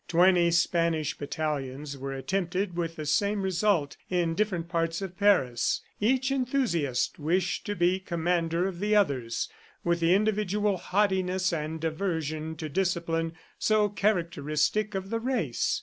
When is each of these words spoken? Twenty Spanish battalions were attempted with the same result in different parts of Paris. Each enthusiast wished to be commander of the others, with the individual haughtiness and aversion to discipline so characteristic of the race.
Twenty 0.07 0.49
Spanish 0.49 1.15
battalions 1.15 1.95
were 1.95 2.11
attempted 2.15 2.75
with 2.75 2.95
the 2.95 3.05
same 3.05 3.43
result 3.43 3.97
in 4.09 4.33
different 4.33 4.67
parts 4.67 4.99
of 4.99 5.15
Paris. 5.15 5.81
Each 5.99 6.31
enthusiast 6.31 7.19
wished 7.19 7.67
to 7.67 7.75
be 7.75 7.99
commander 7.99 8.67
of 8.67 8.79
the 8.79 8.95
others, 8.95 9.47
with 9.83 9.99
the 9.99 10.15
individual 10.15 10.77
haughtiness 10.77 11.53
and 11.53 11.83
aversion 11.83 12.55
to 12.55 12.67
discipline 12.67 13.33
so 13.59 13.89
characteristic 13.89 14.95
of 14.95 15.11
the 15.11 15.19
race. 15.19 15.79